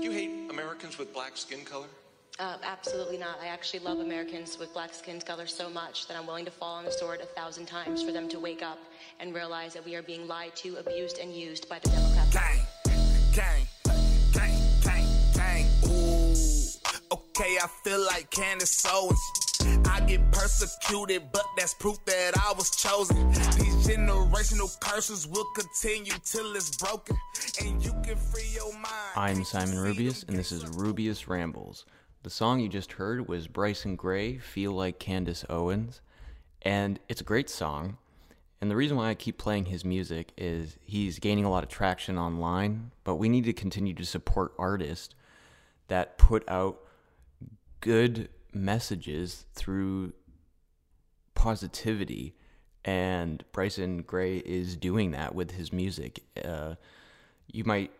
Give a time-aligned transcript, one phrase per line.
[0.00, 1.86] Do you hate Americans with black skin color?
[2.38, 3.38] Uh, absolutely not.
[3.42, 6.74] I actually love Americans with black skin color so much that I'm willing to fall
[6.74, 8.78] on the sword a thousand times for them to wake up
[9.20, 12.32] and realize that we are being lied to, abused, and used by the Democrats.
[12.32, 12.58] Gang,
[13.34, 13.66] gang,
[14.32, 15.66] gang, gang, gang.
[15.86, 16.34] Ooh,
[17.12, 19.20] okay, I feel like Candace Owens.
[19.84, 23.30] I get persecuted, but that's proof that I was chosen.
[23.30, 27.16] These generational curses will continue till it's broken,
[27.60, 28.86] and you can free your mind.
[29.16, 31.84] I'm Simon Rubeus, and this is Rubeus Rambles.
[32.22, 36.00] The song you just heard was Bryson Gray, Feel Like Candace Owens,
[36.62, 37.98] and it's a great song.
[38.60, 41.68] And the reason why I keep playing his music is he's gaining a lot of
[41.68, 45.16] traction online, but we need to continue to support artists
[45.88, 46.78] that put out
[47.80, 50.12] good messages through
[51.34, 52.36] positivity.
[52.84, 56.24] And Bryson Gray is doing that with his music.
[56.44, 56.74] Uh,
[57.46, 57.92] you might,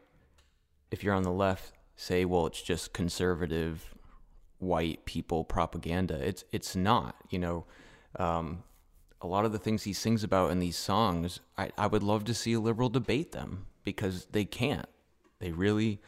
[0.91, 3.95] if you're on the left, say, well, it's just conservative
[4.59, 6.15] white people propaganda.
[6.15, 7.17] It's it's not.
[7.31, 7.65] You know,
[8.17, 8.62] um,
[9.21, 12.25] a lot of the things he sings about in these songs, I, I would love
[12.25, 14.89] to see a liberal debate them because they can't.
[15.39, 16.01] They really,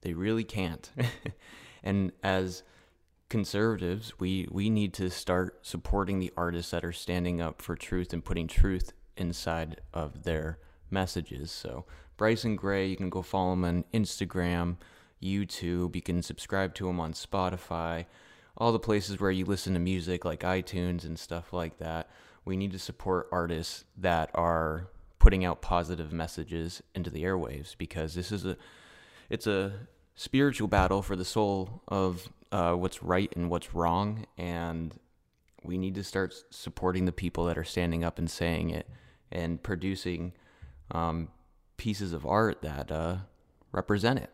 [0.00, 0.90] they really can't.
[1.82, 2.62] and as
[3.28, 8.12] conservatives, we we need to start supporting the artists that are standing up for truth
[8.12, 10.58] and putting truth inside of their
[10.90, 11.50] messages.
[11.50, 11.84] So
[12.16, 14.76] Bryson Gray, you can go follow him on Instagram,
[15.22, 15.96] YouTube.
[15.96, 18.06] You can subscribe to him on Spotify,
[18.56, 22.10] all the places where you listen to music like iTunes and stuff like that.
[22.44, 28.14] We need to support artists that are putting out positive messages into the airwaves because
[28.14, 28.56] this is a
[29.30, 29.72] it's a
[30.14, 34.94] spiritual battle for the soul of uh, what's right and what's wrong, and
[35.64, 38.88] we need to start supporting the people that are standing up and saying it
[39.32, 40.32] and producing
[40.92, 41.26] um,
[41.76, 43.16] pieces of art that uh,
[43.72, 44.30] represent it.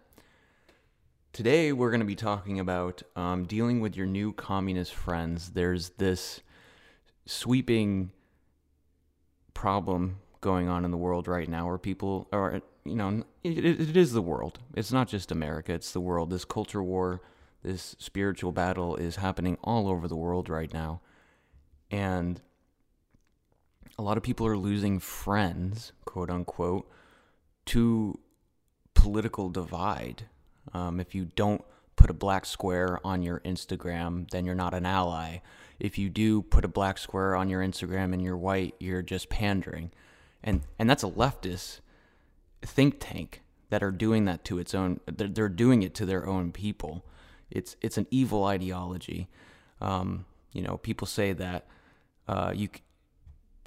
[1.33, 5.53] Today, we're going to be talking about um, dealing with your new communist friends.
[5.53, 6.43] There's this
[7.25, 8.11] sweeping
[9.55, 13.97] problem going on in the world right now where people are, you know, it, it
[13.97, 14.59] is the world.
[14.75, 16.29] It's not just America, it's the world.
[16.29, 17.23] This culture war
[17.63, 21.01] this spiritual battle is happening all over the world right now.
[21.91, 22.41] And
[23.99, 26.89] a lot of people are losing friends, quote unquote,
[27.67, 28.19] to
[28.95, 30.25] political divide.
[30.73, 31.63] Um, if you don't
[31.97, 35.39] put a black square on your Instagram, then you're not an ally.
[35.79, 39.29] If you do put a black square on your Instagram and you're white, you're just
[39.29, 39.91] pandering.
[40.43, 41.81] And and that's a leftist
[42.63, 46.27] think tank that are doing that to its own they're, they're doing it to their
[46.27, 47.05] own people.
[47.51, 49.29] It's it's an evil ideology.
[49.81, 51.67] Um, you know, people say that
[52.29, 52.69] uh, you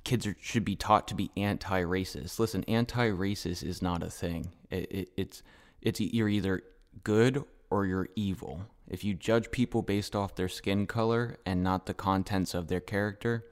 [0.04, 2.40] kids are, should be taught to be anti-racist.
[2.40, 4.52] Listen, anti-racist is not a thing.
[4.70, 5.44] It, it, it's
[5.82, 6.64] it's you're either
[7.04, 8.68] good or you're evil.
[8.88, 12.82] If you judge people based off their skin color and not the contents of their
[12.82, 13.46] character,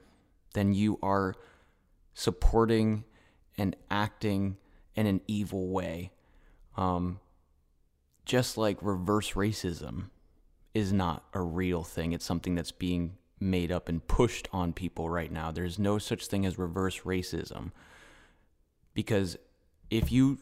[0.54, 1.34] then you are
[2.14, 3.04] supporting
[3.58, 4.56] and acting
[4.94, 6.12] in an evil way.
[6.76, 7.20] Um,
[8.24, 10.10] just like reverse racism
[10.74, 12.12] is not a real thing.
[12.12, 15.50] It's something that's being made up and pushed on people right now.
[15.50, 17.72] There's no such thing as reverse racism.
[18.94, 19.36] Because
[19.90, 20.38] if you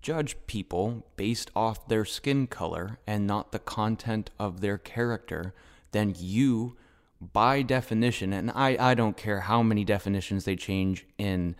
[0.00, 5.54] judge people based off their skin color and not the content of their character,
[5.92, 6.76] then you,
[7.20, 11.56] by definition, and I, I don't care how many definitions they change in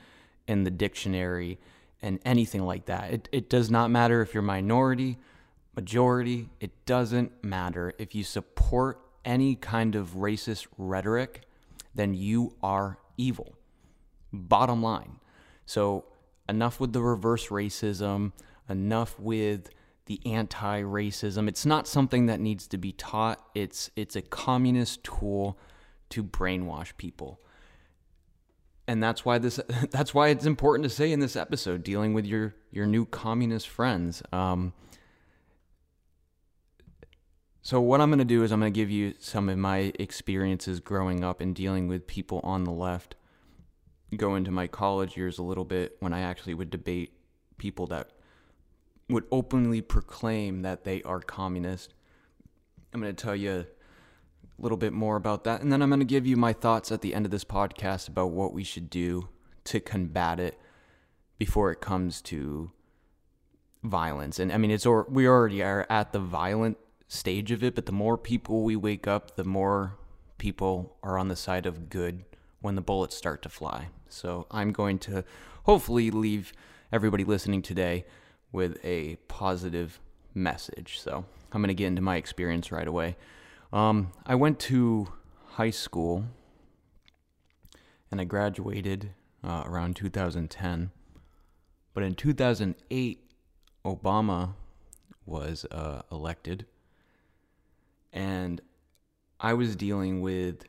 [0.48, 1.58] in the dictionary
[2.02, 3.12] and anything like that.
[3.12, 5.18] It, it does not matter if you're minority,
[5.74, 7.92] majority, it doesn't matter.
[7.98, 11.42] If you support any kind of racist rhetoric,
[11.94, 13.54] then you are evil.
[14.32, 15.20] Bottom line.
[15.66, 16.06] So,
[16.48, 18.32] enough with the reverse racism,
[18.68, 19.70] enough with
[20.06, 21.48] the anti-racism.
[21.48, 23.40] It's not something that needs to be taught.
[23.54, 25.58] It's it's a communist tool
[26.10, 27.40] to brainwash people.
[28.88, 32.26] And that's why this that's why it's important to say in this episode dealing with
[32.26, 34.22] your your new communist friends.
[34.32, 34.72] Um,
[37.64, 39.92] so, what I'm going to do is I'm going to give you some of my
[39.98, 43.14] experiences growing up and dealing with people on the left.
[44.16, 47.12] Go into my college years a little bit when I actually would debate
[47.58, 48.10] people that
[49.08, 51.94] would openly proclaim that they are communist.
[52.92, 53.66] I'm going to tell you a
[54.58, 55.60] little bit more about that.
[55.60, 58.08] And then I'm going to give you my thoughts at the end of this podcast
[58.08, 59.28] about what we should do
[59.64, 60.58] to combat it
[61.38, 62.72] before it comes to
[63.84, 64.40] violence.
[64.40, 66.76] And I mean, it's or we already are at the violent
[67.12, 69.96] stage of it, but the more people we wake up, the more
[70.38, 72.24] people are on the side of good
[72.60, 73.88] when the bullets start to fly.
[74.08, 75.24] So I'm going to
[75.64, 76.52] hopefully leave
[76.90, 78.06] everybody listening today
[78.50, 80.00] with a positive
[80.34, 81.00] message.
[81.00, 83.16] So I'm going to get into my experience right away.
[83.72, 85.08] Um, I went to
[85.50, 86.24] high school
[88.10, 89.10] and I graduated
[89.44, 90.90] uh, around 2010.
[91.94, 93.30] But in 2008,
[93.84, 94.54] Obama
[95.26, 96.66] was uh, elected,
[98.12, 98.60] and
[99.40, 100.64] I was dealing with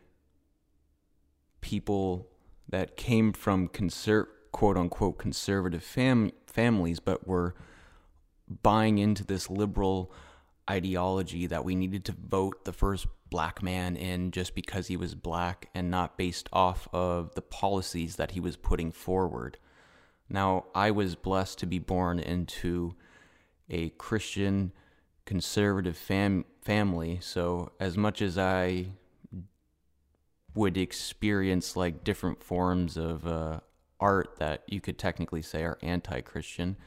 [1.62, 2.28] people
[2.70, 7.56] that came from conser- quote unquote conservative fam- families, but were
[8.62, 10.12] buying into this liberal
[10.70, 15.16] ideology that we needed to vote the first black man in just because he was
[15.16, 19.58] black and not based off of the policies that he was putting forward.
[20.30, 22.96] Now, I was blessed to be born into
[23.70, 24.72] a Christian
[25.26, 28.88] conservative fam- family, so as much as I
[30.56, 33.60] would experience like different forms of uh,
[34.00, 36.78] art that you could technically say are anti Christian,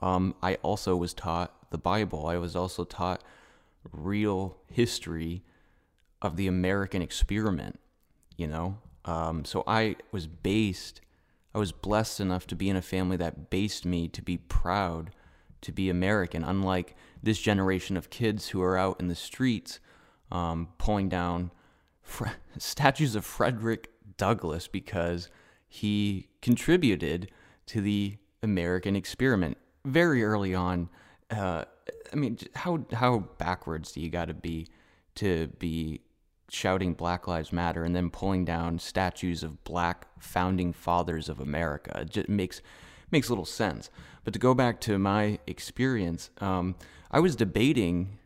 [0.00, 2.26] um, I also was taught the Bible.
[2.26, 3.22] I was also taught
[3.92, 5.42] real history
[6.20, 7.78] of the American experiment,
[8.36, 8.78] you know?
[9.04, 11.00] Um, so I was based,
[11.54, 15.10] I was blessed enough to be in a family that based me to be proud
[15.62, 19.80] to be American, unlike this generation of kids who are out in the streets
[20.30, 21.50] um, pulling down
[22.58, 25.28] statues of Frederick Douglass because
[25.68, 27.30] he contributed
[27.66, 30.88] to the American experiment very early on.
[31.30, 31.64] Uh,
[32.12, 34.68] I mean, how how backwards do you got to be
[35.16, 36.00] to be
[36.48, 42.00] shouting Black Lives Matter and then pulling down statues of black founding fathers of America?
[42.00, 42.60] It just makes
[43.10, 43.90] makes little sense.
[44.24, 46.76] But to go back to my experience, um,
[47.10, 48.18] I was debating,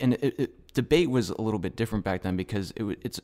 [0.00, 3.20] and it, it, debate was a little bit different back then because it, it's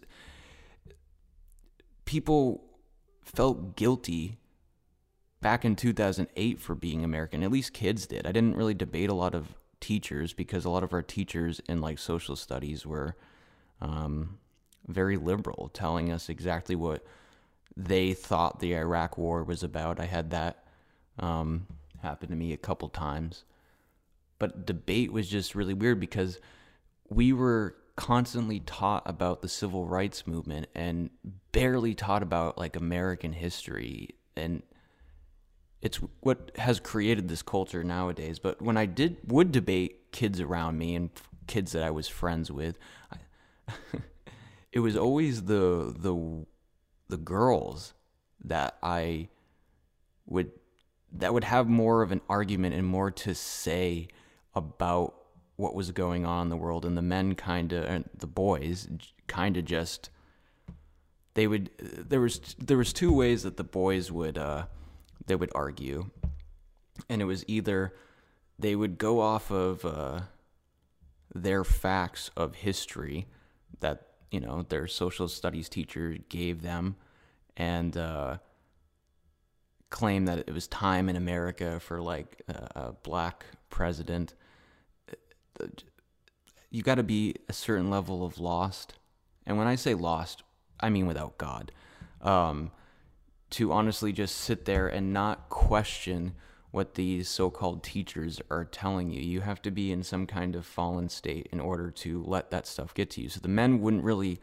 [2.04, 2.64] people
[3.22, 4.38] felt guilty
[5.40, 7.42] back in 2008 for being American.
[7.42, 8.26] At least kids did.
[8.26, 11.80] I didn't really debate a lot of teachers because a lot of our teachers in
[11.80, 13.16] like social studies were
[13.80, 14.38] um,
[14.86, 17.04] very liberal, telling us exactly what
[17.76, 20.00] they thought the Iraq War was about.
[20.00, 20.64] I had that
[21.18, 21.66] um,
[22.04, 23.44] happen to me a couple times.
[24.38, 26.38] But debate was just really weird because
[27.08, 31.10] we were constantly taught about the civil rights movement and
[31.52, 34.62] barely taught about like American history and
[35.80, 40.76] it's what has created this culture nowadays but when I did would debate kids around
[40.76, 41.10] me and
[41.46, 42.76] kids that I was friends with
[43.12, 43.72] I,
[44.72, 46.44] it was always the the
[47.08, 47.94] the girls
[48.44, 49.28] that I
[50.26, 50.50] would
[51.14, 54.08] that would have more of an argument and more to say
[54.54, 55.14] about
[55.56, 56.84] what was going on in the world.
[56.84, 58.88] And the men kind of the boys
[59.26, 60.10] kind of just
[61.34, 64.66] they would there was there was two ways that the boys would uh
[65.26, 66.10] they would argue.
[67.08, 67.94] And it was either
[68.58, 70.20] they would go off of uh
[71.34, 73.26] their facts of history
[73.80, 76.96] that you know their social studies teacher gave them
[77.56, 78.38] and uh
[79.94, 84.34] claim that it was time in America for like a, black president
[86.74, 88.94] you got to be a certain level of lost.
[89.46, 90.42] And when I say lost,
[90.80, 91.70] I mean without God.
[92.20, 92.72] Um,
[93.50, 96.34] to honestly just sit there and not question
[96.72, 99.20] what these so called teachers are telling you.
[99.22, 102.66] You have to be in some kind of fallen state in order to let that
[102.66, 103.28] stuff get to you.
[103.28, 104.40] So the men wouldn't really,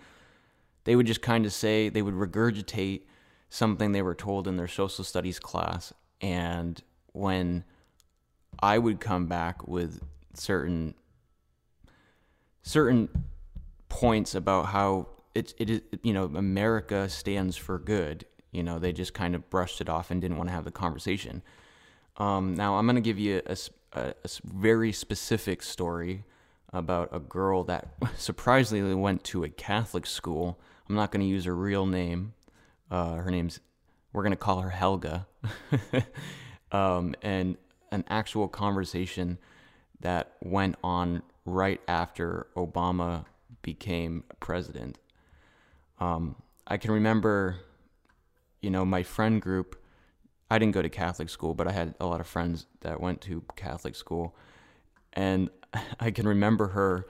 [0.86, 3.02] they would just kind of say, they would regurgitate
[3.52, 5.94] something they were told in their social studies class.
[6.22, 6.82] And
[7.12, 7.66] when
[8.62, 10.02] I would come back with
[10.34, 10.96] certain
[12.64, 13.10] certain
[13.90, 18.26] points about how it it is you know America stands for good.
[18.52, 20.72] You know they just kind of brushed it off and didn't want to have the
[20.72, 21.42] conversation.
[22.18, 23.58] Um, now I'm going to give you a,
[23.94, 26.24] a, a, very specific story
[26.72, 30.60] about a girl that surprisingly went to a Catholic school.
[30.88, 32.34] I'm not going to use her real name.
[32.92, 33.62] Uh, her name's
[34.14, 35.28] we're going to call her Helga.
[36.72, 37.58] um, and
[37.92, 39.38] an actual conversation
[40.02, 43.26] that went on right after Obama
[43.62, 44.98] became president.
[46.00, 46.36] Um,
[46.68, 47.58] I can remember,
[48.62, 49.78] you know, my friend group.
[50.50, 53.22] I didn't go to Catholic school, but I had a lot of friends that went
[53.22, 54.36] to Catholic school.
[55.14, 55.50] And
[56.00, 57.08] I can remember her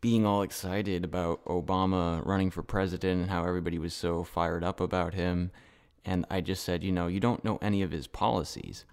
[0.00, 4.80] being all excited about Obama running for president and how everybody was so fired up
[4.80, 5.50] about him.
[6.04, 8.84] And I just said, you know, you don't know any of his policies.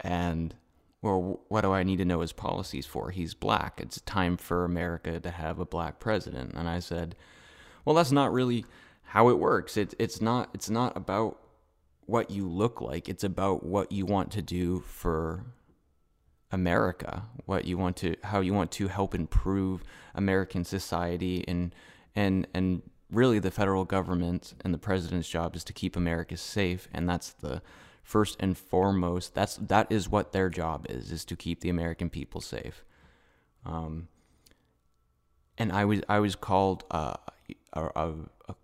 [0.00, 0.54] And
[1.02, 3.10] well, what do I need to know his policies for?
[3.10, 3.80] He's black.
[3.80, 6.54] It's time for America to have a black president.
[6.54, 7.14] And I said,
[7.84, 8.64] well, that's not really
[9.02, 9.76] how it works.
[9.76, 10.50] It, it's not.
[10.54, 11.38] It's not about
[12.06, 13.08] what you look like.
[13.08, 15.44] It's about what you want to do for
[16.50, 19.82] America, what you want to, how you want to help improve
[20.14, 21.74] American society, and
[22.14, 26.88] and and really the federal government and the president's job is to keep America safe,
[26.92, 27.62] and that's the
[28.02, 29.34] first and foremost.
[29.34, 32.84] That's that is what their job is, is to keep the American people safe.
[33.66, 34.08] Um,
[35.58, 37.14] and I was I was called uh,
[37.74, 38.12] a, a,
[38.48, 38.54] a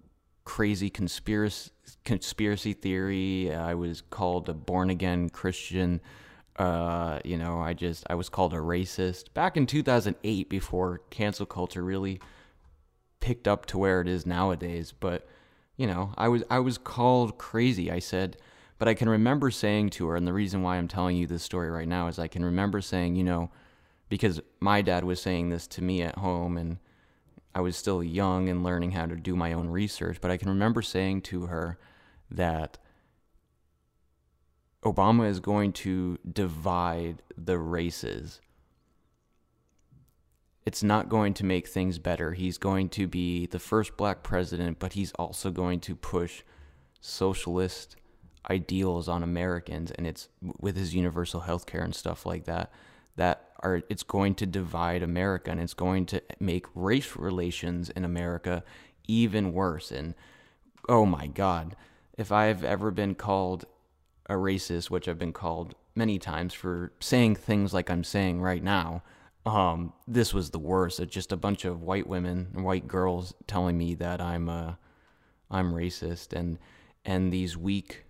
[0.45, 1.71] crazy conspiracy
[2.05, 3.55] conspiracy theory.
[3.55, 6.01] I was called a born again Christian.
[6.57, 11.47] Uh, you know, I just I was called a racist back in 2008 before cancel
[11.47, 12.21] culture really
[13.21, 14.93] picked up to where it is nowadays.
[14.93, 15.27] But
[15.77, 17.91] you know, I was I was called crazy.
[17.91, 18.37] I said,
[18.79, 21.43] but I can remember saying to her, and the reason why I'm telling you this
[21.43, 23.51] story right now is I can remember saying, you know,
[24.09, 26.79] because my dad was saying this to me at home, and
[27.55, 30.19] I was still young and learning how to do my own research.
[30.21, 31.79] But I can remember saying to her
[32.31, 32.79] that
[34.85, 38.41] Obama is going to divide the races.
[40.67, 42.33] It's not going to make things better.
[42.33, 46.43] He's going to be the first black president, but he's also going to push
[47.01, 47.97] socialist
[48.51, 50.29] ideals on Americans and it's
[50.61, 52.71] with his universal health care and stuff like that
[53.17, 58.05] that are it's going to divide America and it's going to make race relations in
[58.05, 58.63] America
[59.07, 60.15] even worse and
[60.89, 61.75] oh my god
[62.19, 63.65] if I've ever been called
[64.27, 68.63] a racist, which I've been called many times for saying things like I'm saying right
[68.63, 69.03] now,
[69.47, 71.01] um, this was the worst.
[71.01, 74.75] It's just a bunch of white women, white girls telling me that I'm uh,
[75.51, 76.59] I'm racist, and
[77.05, 78.05] and these weak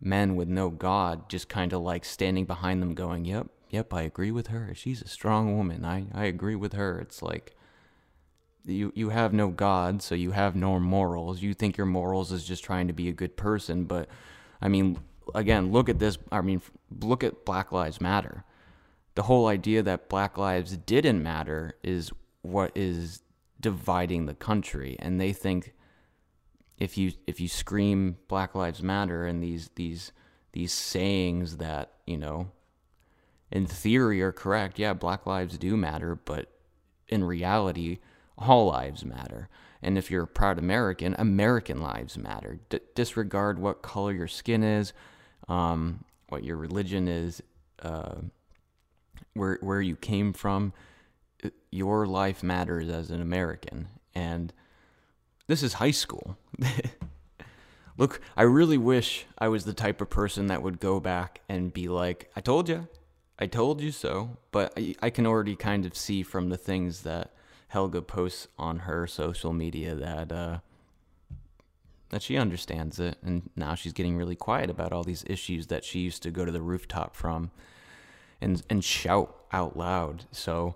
[0.00, 4.02] men with no God just kind of like standing behind them, going, "Yep, yep, I
[4.02, 4.72] agree with her.
[4.74, 5.84] She's a strong woman.
[5.84, 7.56] I I agree with her." It's like
[8.64, 11.42] you you have no God, so you have no morals.
[11.42, 14.08] You think your morals is just trying to be a good person, but
[14.62, 14.98] I mean,
[15.34, 16.18] again, look at this.
[16.30, 16.62] I mean,
[17.00, 18.44] look at Black Lives Matter.
[19.14, 22.10] The whole idea that Black lives didn't matter is
[22.42, 23.22] what is
[23.60, 25.74] dividing the country, and they think
[26.78, 30.12] if you if you scream Black Lives Matter and these these
[30.52, 32.50] these sayings that you know
[33.50, 36.50] in theory are correct, yeah, Black lives do matter, but
[37.08, 37.98] in reality,
[38.38, 39.48] all lives matter.
[39.82, 42.60] And if you're a proud American, American lives matter.
[42.68, 44.92] D- disregard what color your skin is,
[45.50, 47.42] um, what your religion is,
[47.82, 48.14] uh,
[49.34, 50.72] where where you came from.
[51.70, 54.52] Your life matters as an American, and
[55.46, 56.36] this is high school.
[57.98, 61.72] Look, I really wish I was the type of person that would go back and
[61.72, 62.88] be like, "I told you,
[63.38, 67.02] I told you so." But I, I can already kind of see from the things
[67.02, 67.32] that
[67.68, 70.58] Helga posts on her social media that uh,
[72.10, 75.84] that she understands it, and now she's getting really quiet about all these issues that
[75.84, 77.50] she used to go to the rooftop from
[78.40, 80.24] and and shout out loud.
[80.32, 80.74] So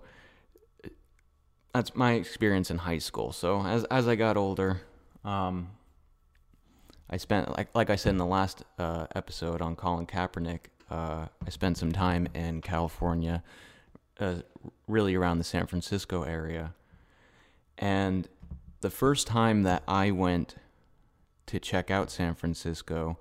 [1.73, 3.31] that's my experience in high school.
[3.31, 4.81] So as as I got older,
[5.23, 5.71] um,
[7.09, 10.61] I spent like like I said in the last uh, episode on Colin Kaepernick.
[10.89, 13.43] Uh, I spent some time in California,
[14.19, 14.35] uh,
[14.87, 16.75] really around the San Francisco area,
[17.77, 18.27] and
[18.81, 20.55] the first time that I went
[21.47, 23.17] to check out San Francisco,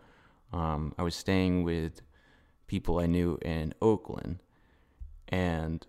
[0.52, 2.00] um, I was staying with
[2.66, 4.38] people I knew in Oakland,
[5.28, 5.86] and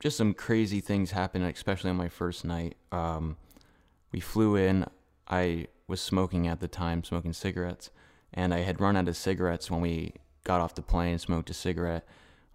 [0.00, 2.76] just some crazy things happened, especially on my first night.
[2.90, 3.36] Um,
[4.10, 4.86] we flew in.
[5.28, 7.90] I was smoking at the time, smoking cigarettes,
[8.32, 11.18] and I had run out of cigarettes when we got off the plane.
[11.18, 12.06] Smoked a cigarette.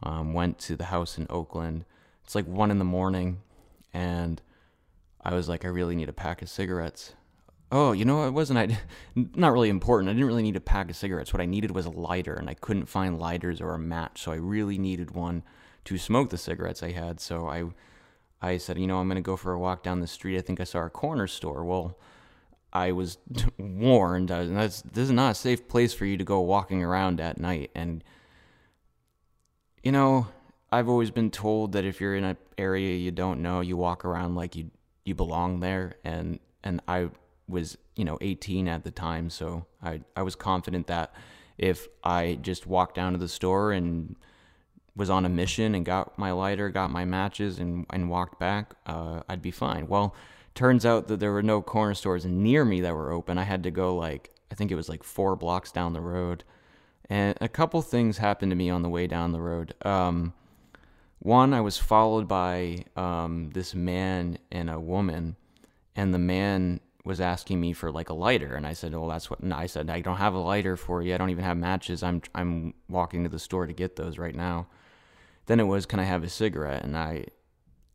[0.04, 1.86] Um, went to the house in Oakland.
[2.24, 3.40] It's like one in the morning,
[3.94, 4.42] and
[5.24, 7.14] I was like, I really need a pack of cigarettes.
[7.72, 8.80] Oh, you know, it wasn't I
[9.16, 10.10] not really important.
[10.10, 11.34] I didn't really need a pack of cigarettes.
[11.34, 14.32] What I needed was a lighter, and I couldn't find lighters or a match, so
[14.32, 15.44] I really needed one
[15.86, 17.20] to smoke the cigarettes I had.
[17.20, 17.66] So I
[18.42, 20.38] I said, you know, I'm going to go for a walk down the street.
[20.38, 21.66] I think I saw a corner store.
[21.66, 21.98] Well,
[22.72, 23.18] I was
[23.58, 24.32] warned.
[24.32, 27.40] I, that's this is not a safe place for you to go walking around at
[27.40, 27.72] night.
[27.76, 28.04] And
[29.84, 30.28] you know,
[30.72, 34.06] I've always been told that if you're in an area you don't know, you walk
[34.06, 34.72] around like you
[35.06, 35.96] you belong there.
[36.04, 37.10] And and I
[37.48, 41.14] was you know 18 at the time, so I I was confident that
[41.58, 44.16] if I just walked down to the store and
[44.96, 48.74] was on a mission and got my lighter, got my matches, and and walked back,
[48.86, 49.88] uh, I'd be fine.
[49.88, 50.16] Well,
[50.56, 53.38] turns out that there were no corner stores near me that were open.
[53.38, 56.44] I had to go like I think it was like four blocks down the road,
[57.10, 59.74] and a couple things happened to me on the way down the road.
[59.84, 60.34] Um,
[61.20, 65.36] one, I was followed by um, this man and a woman,
[65.96, 69.30] and the man was asking me for like a lighter, and I said, "Well, that's
[69.30, 71.14] what." And I said, "I don't have a lighter for you.
[71.14, 72.04] I don't even have matches.
[72.04, 74.68] I'm I'm walking to the store to get those right now."
[75.48, 76.84] then it was, can I have a cigarette?
[76.84, 77.26] And I,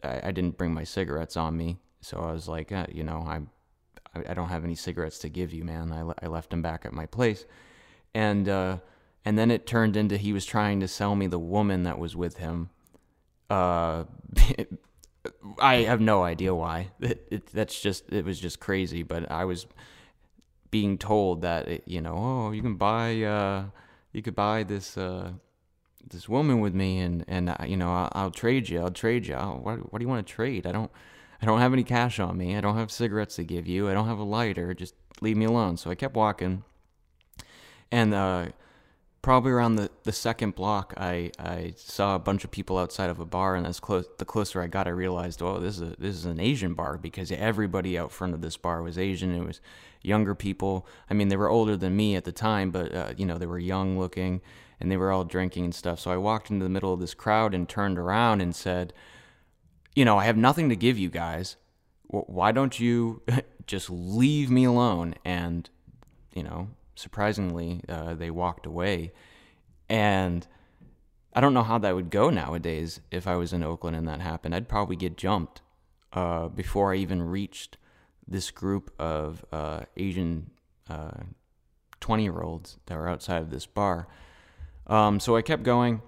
[0.02, 3.18] I, I didn't bring my cigarettes on me, so I was like, uh, you know,
[3.26, 3.40] I,
[4.28, 5.92] I don't have any cigarettes to give you, man.
[5.92, 7.44] I, I left them back at my place,
[8.14, 8.78] and uh,
[9.24, 12.16] and then it turned into he was trying to sell me the woman that was
[12.16, 12.70] with him.
[13.48, 14.04] Uh,
[15.58, 16.88] I have no idea why.
[17.00, 19.02] It, it, that's just it was just crazy.
[19.02, 19.66] But I was
[20.70, 23.64] being told that it, you know, oh, you can buy uh,
[24.12, 25.32] you could buy this uh,
[26.08, 28.80] this woman with me, and and uh, you know, I'll, I'll trade you.
[28.80, 29.34] I'll trade you.
[29.34, 30.66] I'll, what what do you want to trade?
[30.66, 30.90] I don't.
[31.40, 32.56] I don't have any cash on me.
[32.56, 33.90] I don't have cigarettes to give you.
[33.90, 34.74] I don't have a lighter.
[34.74, 35.76] Just leave me alone.
[35.76, 36.62] So I kept walking.
[37.90, 38.46] And uh,
[39.22, 43.20] probably around the, the second block, I, I saw a bunch of people outside of
[43.20, 43.54] a bar.
[43.54, 46.24] And as close the closer I got, I realized, oh, this is a, this is
[46.24, 49.34] an Asian bar because everybody out front of this bar was Asian.
[49.34, 49.60] It was
[50.02, 50.86] younger people.
[51.08, 53.46] I mean, they were older than me at the time, but uh, you know they
[53.46, 54.40] were young looking,
[54.80, 56.00] and they were all drinking and stuff.
[56.00, 58.92] So I walked into the middle of this crowd and turned around and said
[59.94, 61.56] you know, I have nothing to give you guys.
[62.06, 63.22] Why don't you
[63.66, 65.14] just leave me alone?
[65.24, 65.68] And,
[66.34, 69.12] you know, surprisingly, uh, they walked away.
[69.88, 70.46] And
[71.32, 74.20] I don't know how that would go nowadays if I was in Oakland and that
[74.20, 74.54] happened.
[74.54, 75.62] I'd probably get jumped
[76.12, 77.76] uh, before I even reached
[78.26, 80.50] this group of uh, Asian
[82.00, 84.08] 20 year olds that were outside of this bar.
[84.86, 86.02] Um, so I kept going.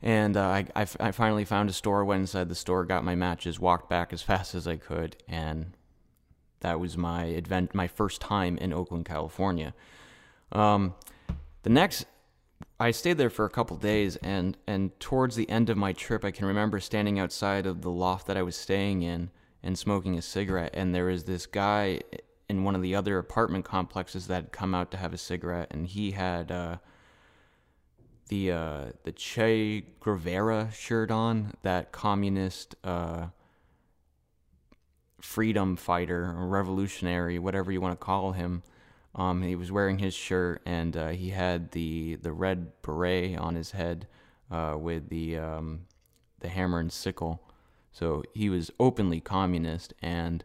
[0.00, 3.16] And uh, I, I, I, finally found a store, went inside the store, got my
[3.16, 5.72] matches, walked back as fast as I could, and
[6.60, 9.74] that was my advent, my first time in Oakland, California.
[10.52, 10.94] Um,
[11.62, 12.06] the next,
[12.80, 16.24] I stayed there for a couple days, and and towards the end of my trip,
[16.24, 19.30] I can remember standing outside of the loft that I was staying in
[19.62, 22.00] and smoking a cigarette, and there was this guy
[22.48, 25.68] in one of the other apartment complexes that had come out to have a cigarette,
[25.70, 26.50] and he had.
[26.50, 26.76] Uh,
[28.28, 33.26] the uh, the Che Guevara shirt on, that communist uh,
[35.20, 38.62] freedom fighter or revolutionary, whatever you want to call him.
[39.18, 43.54] Um, he was wearing his shirt, and uh, he had the the red beret on
[43.54, 44.06] his head
[44.50, 45.80] uh, with the um,
[46.40, 47.42] the hammer and sickle.
[47.92, 50.44] So he was openly communist, and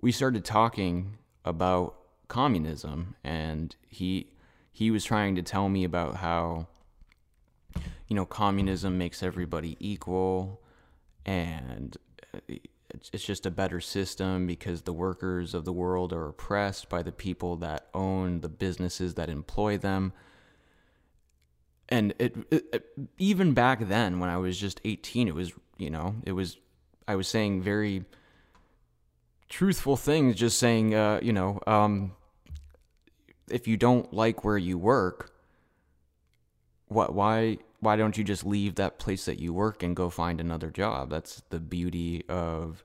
[0.00, 4.32] we started talking about communism, and he
[4.72, 6.66] he was trying to tell me about how
[8.08, 10.60] you know, communism makes everybody equal
[11.26, 11.96] and
[12.90, 17.12] it's just a better system because the workers of the world are oppressed by the
[17.12, 20.12] people that own the businesses that employ them.
[21.88, 22.86] And it, it, it,
[23.18, 26.56] even back then when I was just 18 it was, you know, it was
[27.06, 28.04] I was saying very
[29.48, 32.12] truthful things just saying uh, you know, um,
[33.50, 35.32] if you don't like where you work,
[36.88, 40.40] what why why don't you just leave that place that you work and go find
[40.40, 41.10] another job?
[41.10, 42.84] That's the beauty of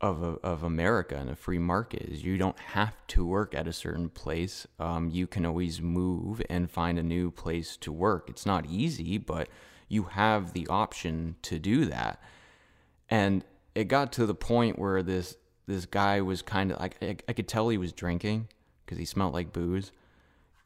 [0.00, 3.72] of of America and a free market is you don't have to work at a
[3.72, 4.66] certain place.
[4.78, 8.28] Um, you can always move and find a new place to work.
[8.30, 9.48] It's not easy, but
[9.88, 12.22] you have the option to do that.
[13.10, 13.44] And
[13.74, 17.32] it got to the point where this this guy was kind of like I, I
[17.32, 18.48] could tell he was drinking
[18.84, 19.90] because he smelled like booze,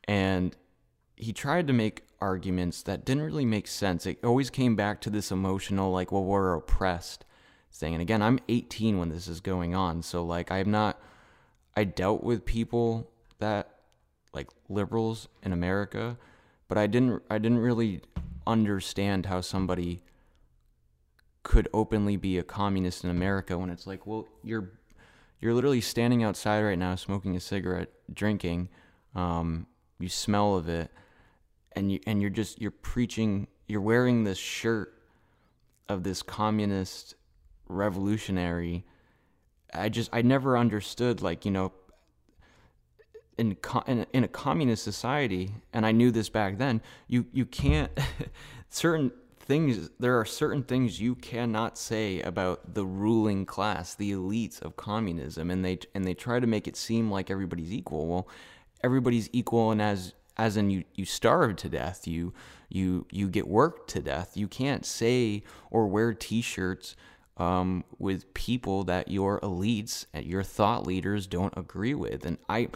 [0.05, 0.55] and
[1.17, 4.07] he tried to make arguments that didn't really make sense.
[4.07, 7.25] It always came back to this emotional, like, well, we're oppressed
[7.73, 7.95] thing.
[7.95, 10.03] And again, I'm 18 when this is going on.
[10.03, 11.01] So, like, I'm not,
[11.77, 13.71] I dealt with people that,
[14.33, 16.17] like, liberals in America,
[16.69, 18.03] but I didn't, I didn't really
[18.47, 20.03] understand how somebody
[21.43, 24.71] could openly be a communist in America when it's like, well, you're,
[25.41, 28.69] you're literally standing outside right now smoking a cigarette, drinking,
[29.17, 29.67] um,
[29.99, 30.89] you smell of it
[31.77, 34.95] and you and you're just you're preaching you're wearing this shirt
[35.89, 37.15] of this communist
[37.69, 38.85] revolutionary.
[39.75, 41.73] I just i never understood like you know
[43.39, 43.57] in,
[43.87, 47.91] in in a communist society and i knew this back then you you can't
[48.69, 49.11] certain
[49.43, 54.77] things there are certain things you cannot say about the ruling class the elites of
[54.77, 58.07] communism and they and they try to make it seem like everybody's equal.
[58.07, 58.29] Well
[58.85, 62.33] everybody's equal and as as in you you starve to death you
[62.73, 64.37] you you get worked to death.
[64.37, 66.97] You can't say or wear t-shirts
[67.37, 72.25] um, with people that your elites and your thought leaders don't agree with.
[72.25, 72.69] And i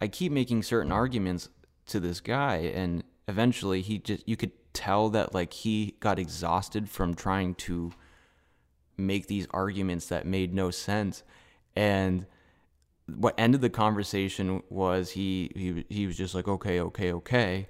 [0.00, 1.48] i keep making certain arguments
[1.86, 6.88] to this guy and eventually he just you could tell that like he got exhausted
[6.88, 7.92] from trying to
[8.96, 11.22] make these arguments that made no sense.
[11.74, 12.26] And
[13.16, 17.66] what ended the conversation was he he he was just like okay okay okay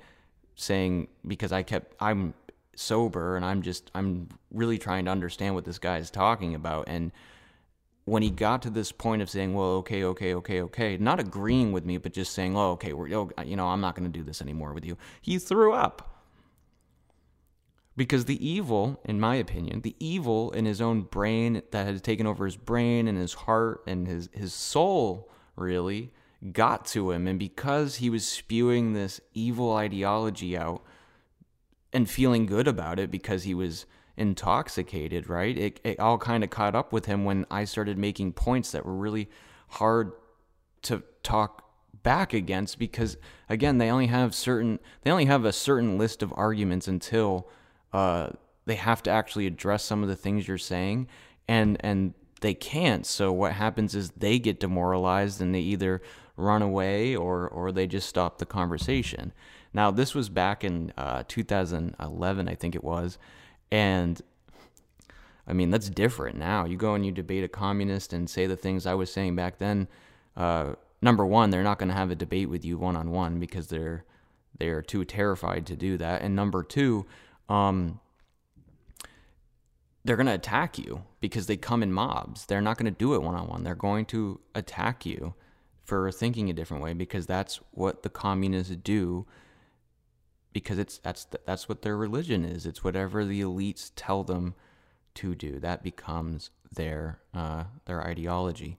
[0.57, 2.35] saying because I kept I'm
[2.75, 6.89] sober and I'm just I'm really trying to understand what this guy is talking about
[6.89, 7.13] and
[8.05, 11.73] when he got to this point of saying, "Well, okay, okay, okay, okay," not agreeing
[11.73, 14.19] with me, but just saying, "Oh, okay, we're oh, you know, I'm not going to
[14.19, 16.18] do this anymore with you," he threw up.
[17.99, 22.29] Because the evil, in my opinion, the evil in his own brain that had taken
[22.29, 26.13] over his brain and his heart and his his soul, really,
[26.53, 30.83] got to him, and because he was spewing this evil ideology out
[31.93, 33.85] and feeling good about it because he was
[34.17, 35.59] intoxicated, right?
[35.59, 38.87] It, it all kind of caught up with him when I started making points that
[38.87, 39.29] were really
[39.71, 40.13] hard
[40.83, 41.65] to talk
[42.05, 43.17] back against because
[43.49, 47.49] again they only have certain they only have a certain list of arguments until
[47.93, 48.29] uh,
[48.67, 51.09] they have to actually address some of the things you're saying
[51.47, 56.01] and and they can't so what happens is they get demoralized and they either
[56.37, 59.33] run away or or they just stop the conversation
[59.73, 63.19] now this was back in uh, 2011 i think it was
[63.71, 64.23] and
[65.49, 66.67] I mean, that's different now.
[66.67, 69.59] You go and you debate a communist and say the things I was saying back
[69.59, 69.89] then.
[70.37, 73.41] Uh, number one, they're not going to have a debate with you one on one
[73.41, 74.05] because they're
[74.59, 76.21] they're too terrified to do that.
[76.21, 77.07] And number two,
[77.49, 78.01] um,
[80.05, 82.47] they're going to attack you because they come in mobs.
[82.47, 83.65] They're not going to do it one on one.
[83.65, 85.35] They're going to attack you
[85.85, 89.27] for thinking a different way because that's what the communists do
[90.53, 92.67] because it's that's that's what their religion is.
[92.67, 94.55] It's whatever the elites tell them
[95.15, 95.59] to do.
[95.59, 98.79] That becomes their uh, their ideology,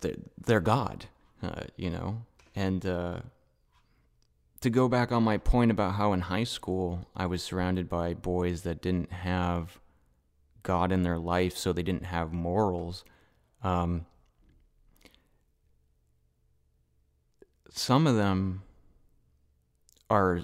[0.00, 1.06] their, their god,
[1.42, 2.22] uh, you know.
[2.54, 3.20] And uh,
[4.60, 8.14] to go back on my point about how in high school I was surrounded by
[8.14, 9.78] boys that didn't have
[10.62, 13.04] God in their life, so they didn't have morals.
[13.62, 14.06] Um,
[17.70, 18.62] some of them
[20.08, 20.42] are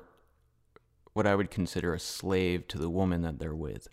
[1.13, 3.89] what I would consider a slave to the woman that they're with.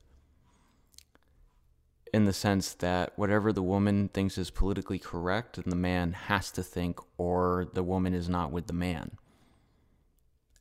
[2.14, 6.52] In the sense that whatever the woman thinks is politically correct, and the man has
[6.52, 9.18] to think, or the woman is not with the man.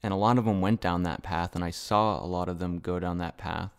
[0.02, 2.58] And a lot of them went down that path, and I saw a lot of
[2.58, 3.72] them go down that path.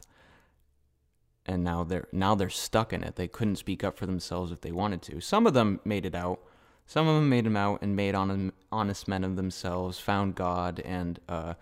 [1.46, 3.16] And now they're now they're stuck in it.
[3.16, 5.22] They couldn't speak up for themselves if they wanted to.
[5.22, 6.40] Some of them made it out,
[6.86, 10.80] some of them made them out and made on, honest men of themselves, found God,
[10.82, 11.54] and uh,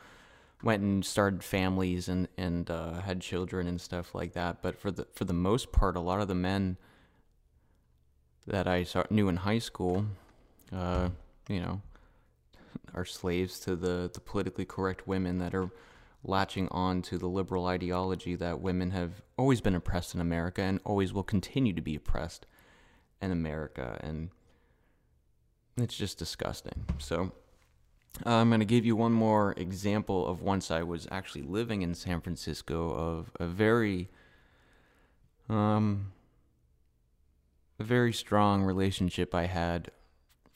[0.63, 4.61] went and started families and and uh, had children and stuff like that.
[4.61, 6.77] But for the for the most part, a lot of the men
[8.47, 10.05] that I saw, knew in high school,
[10.73, 11.09] uh,
[11.47, 11.81] you know,
[12.93, 15.69] are slaves to the the politically correct women that are
[16.23, 20.79] latching on to the liberal ideology that women have always been oppressed in America and
[20.83, 22.45] always will continue to be oppressed
[23.21, 24.29] in America and
[25.77, 26.85] it's just disgusting.
[26.97, 27.31] So
[28.25, 31.83] uh, I'm going to give you one more example of once I was actually living
[31.83, 34.09] in San Francisco of a very
[35.49, 36.11] um
[37.79, 39.91] a very strong relationship I had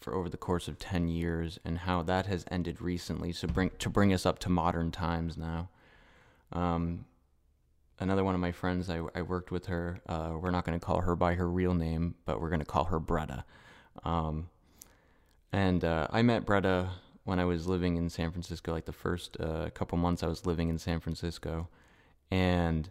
[0.01, 3.71] for over the course of 10 years and how that has ended recently so bring
[3.79, 5.69] to bring us up to modern times now
[6.51, 7.05] um
[7.99, 10.85] another one of my friends I, I worked with her uh, we're not going to
[10.85, 13.43] call her by her real name but we're going to call her Bretta
[14.03, 14.49] um,
[15.53, 16.89] and uh, I met Bretta
[17.23, 20.45] when I was living in San Francisco, like the first uh, couple months I was
[20.45, 21.69] living in San Francisco.
[22.31, 22.89] And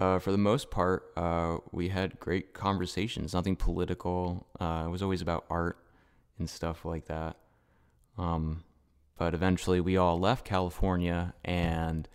[0.00, 4.46] uh, for the most part, uh, we had great conversations, nothing political.
[4.58, 5.78] Uh, it was always about art
[6.38, 7.36] and stuff like that.
[8.16, 8.64] Um,
[9.18, 12.08] but eventually, we all left California and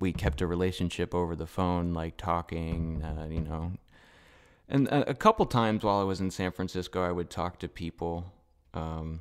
[0.00, 3.72] we kept a relationship over the phone, like talking, uh, you know,
[4.68, 8.32] and a, couple times while I was in San Francisco, I would talk to people
[8.72, 9.20] um,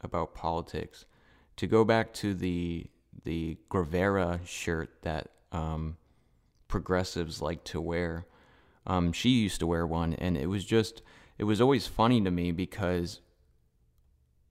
[0.00, 1.04] about politics.
[1.56, 2.86] To go back to the
[3.24, 5.96] the Guevara shirt that um,
[6.68, 8.26] progressives like to wear,
[8.86, 11.02] um, she used to wear one, and it was just
[11.38, 13.20] it was always funny to me because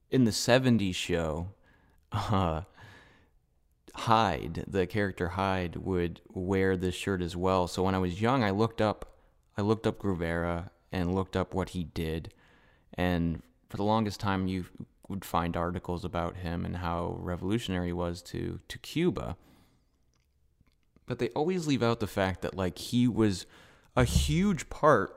[0.09, 1.49] in the '70s show,
[2.11, 2.61] uh,
[3.95, 7.67] Hyde, the character Hyde, would wear this shirt as well.
[7.67, 9.17] So when I was young, I looked up
[9.57, 12.31] I looked up Guevara and looked up what he did.
[12.93, 14.65] And for the longest time, you
[15.07, 19.35] would find articles about him and how revolutionary he was to, to Cuba.
[21.07, 23.45] But they always leave out the fact that, like, he was
[23.95, 25.15] a huge part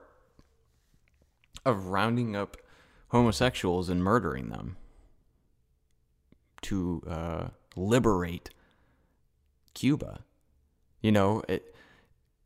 [1.66, 2.56] of rounding up
[3.08, 4.76] homosexuals and murdering them
[6.62, 8.50] to uh, liberate
[9.74, 10.20] Cuba.
[11.02, 11.74] You know, it,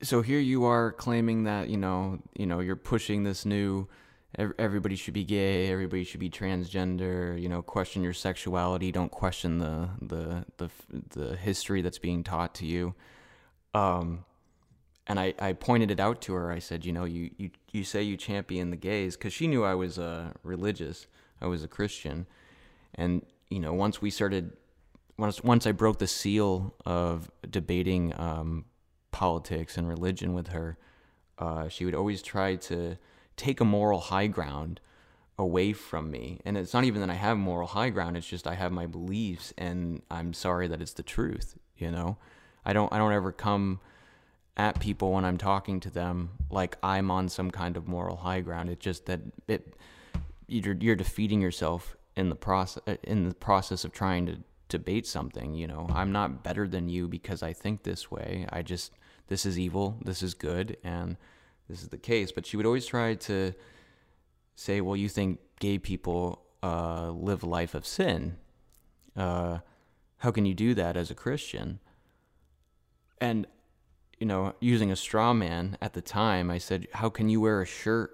[0.02, 3.88] so here you are claiming that you know you know you're pushing this new
[4.36, 7.40] everybody should be gay, everybody should be transgender.
[7.40, 8.90] You know, question your sexuality.
[8.92, 10.70] Don't question the the the
[11.10, 12.94] the history that's being taught to you.
[13.74, 14.24] Um,
[15.06, 16.50] and I, I pointed it out to her.
[16.50, 19.64] I said, you know, you, you, you say you champion the gays because she knew
[19.64, 21.06] I was uh, religious.
[21.40, 22.26] I was a Christian,
[22.94, 24.56] and you know, once we started,
[25.18, 28.64] once once I broke the seal of debating um,
[29.10, 30.78] politics and religion with her,
[31.38, 32.96] uh, she would always try to
[33.36, 34.80] take a moral high ground
[35.36, 36.40] away from me.
[36.44, 38.86] And it's not even that I have moral high ground; it's just I have my
[38.86, 41.58] beliefs, and I'm sorry that it's the truth.
[41.76, 42.16] You know,
[42.64, 43.80] I don't I don't ever come
[44.56, 48.40] at people when I'm talking to them like I'm on some kind of moral high
[48.40, 48.70] ground.
[48.70, 49.74] It's just that it
[50.46, 55.54] you're you're defeating yourself in the process in the process of trying to debate something.
[55.54, 58.46] You know, I'm not better than you because I think this way.
[58.50, 58.92] I just
[59.28, 61.16] this is evil, this is good, and
[61.68, 62.30] this is the case.
[62.32, 63.54] But she would always try to
[64.54, 68.36] say, "Well, you think gay people uh, live a life of sin?
[69.16, 69.58] Uh,
[70.18, 71.80] how can you do that as a Christian?"
[73.20, 73.46] And
[74.18, 77.60] you know, using a straw man at the time, I said, "How can you wear
[77.60, 78.10] a shirt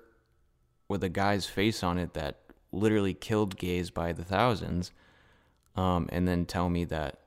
[0.88, 2.40] with a guy's face on it that
[2.72, 4.92] literally killed gays by the thousands,
[5.76, 7.20] um, and then tell me that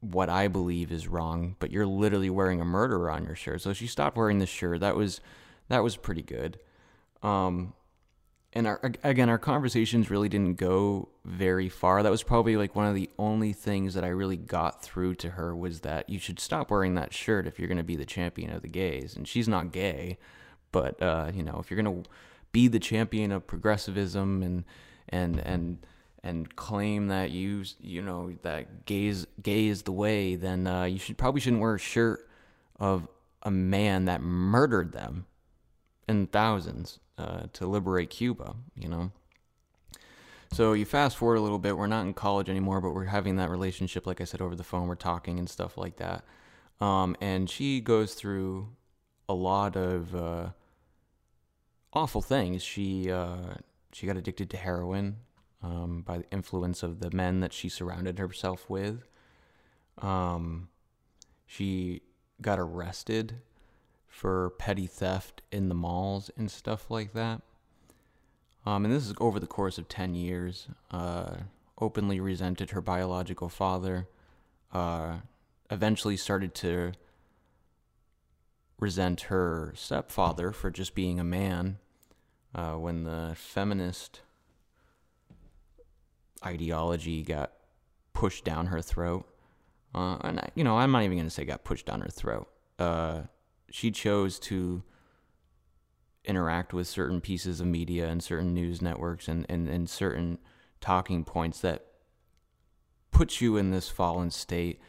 [0.00, 3.72] what I believe is wrong, but you're literally wearing a murderer on your shirt?" So
[3.72, 4.80] she stopped wearing the shirt.
[4.80, 5.20] That was
[5.68, 6.58] that was pretty good.
[7.22, 7.74] Um,
[8.56, 12.04] and our, again, our conversations really didn't go very far.
[12.04, 15.30] That was probably like one of the only things that I really got through to
[15.30, 18.06] her was that you should stop wearing that shirt if you're going to be the
[18.06, 19.16] champion of the gays.
[19.16, 20.18] And she's not gay,
[20.70, 22.08] but uh, you know, if you're going to
[22.52, 24.64] be the champion of progressivism and
[25.08, 25.84] and and
[26.22, 31.00] and claim that you you know that gays gay is the way, then uh, you
[31.00, 32.28] should probably shouldn't wear a shirt
[32.78, 33.08] of
[33.42, 35.26] a man that murdered them
[36.08, 39.12] in thousands uh, to liberate Cuba, you know.
[40.52, 43.36] So you fast forward a little bit, we're not in college anymore, but we're having
[43.36, 44.86] that relationship, like I said, over the phone.
[44.86, 46.24] We're talking and stuff like that.
[46.80, 48.68] Um, and she goes through
[49.28, 50.48] a lot of uh,
[51.92, 52.62] awful things.
[52.62, 53.54] She uh,
[53.92, 55.16] she got addicted to heroin
[55.62, 59.04] um, by the influence of the men that she surrounded herself with.
[59.98, 60.68] Um,
[61.46, 62.02] she
[62.40, 63.40] got arrested
[64.14, 67.42] for petty theft in the malls and stuff like that.
[68.64, 70.68] Um, and this is over the course of 10 years.
[70.92, 71.34] Uh,
[71.80, 74.06] openly resented her biological father.
[74.72, 75.16] Uh,
[75.68, 76.92] eventually started to
[78.78, 81.78] resent her stepfather for just being a man.
[82.54, 84.20] Uh, when the feminist
[86.46, 87.52] ideology got
[88.12, 89.28] pushed down her throat.
[89.92, 92.08] Uh, and, I, you know, I'm not even going to say got pushed down her
[92.08, 92.48] throat.
[92.78, 93.22] Uh,
[93.74, 94.84] she chose to
[96.24, 100.38] interact with certain pieces of media and certain news networks and, and, and certain
[100.80, 101.84] talking points that
[103.10, 104.80] puts you in this fallen state.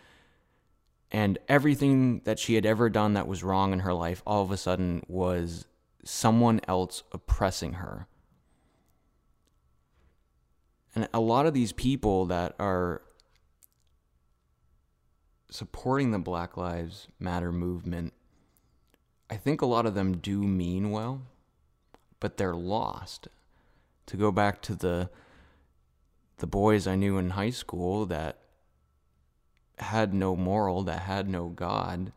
[1.10, 4.52] And everything that she had ever done that was wrong in her life all of
[4.52, 5.66] a sudden was
[6.04, 8.06] someone else oppressing her.
[10.94, 13.02] And a lot of these people that are
[15.50, 18.14] supporting the Black Lives Matter movement,
[19.30, 21.22] I think a lot of them do mean well,
[22.20, 23.28] but they're lost.
[24.08, 25.10] To go back to the
[26.38, 28.40] the boys I knew in high school that
[29.80, 32.12] had no moral, that had no God,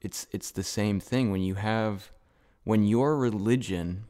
[0.00, 2.10] it's it's the same thing when you have
[2.64, 4.04] when your religion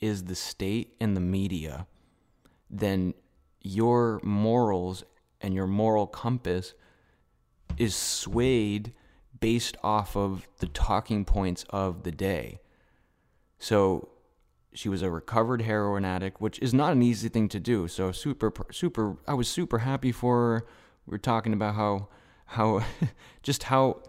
[0.00, 1.86] is the state and the media,
[2.68, 3.14] then
[3.62, 5.04] your morals
[5.40, 6.74] and your moral compass
[7.76, 8.92] is swayed
[9.40, 12.60] based off of the talking points of the day.
[13.58, 14.10] So
[14.72, 17.88] she was a recovered heroin addict, which is not an easy thing to do.
[17.88, 20.66] So super, super, I was super happy for her.
[21.06, 22.08] We are talking about how,
[22.46, 22.84] how,
[23.42, 24.02] just how,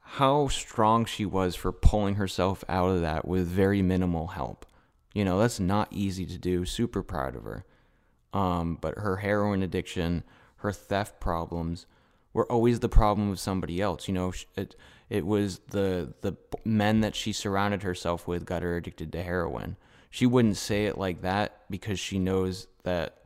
[0.00, 4.66] how strong she was for pulling herself out of that with very minimal help.
[5.14, 6.64] You know, that's not easy to do.
[6.64, 7.64] Super proud of her.
[8.32, 10.24] Um, but her heroin addiction,
[10.56, 11.86] her theft problems
[12.32, 14.08] were always the problem of somebody else.
[14.08, 14.76] You know, it
[15.08, 19.76] it was the the men that she surrounded herself with got her addicted to heroin.
[20.10, 23.18] She wouldn't say it like that because she knows that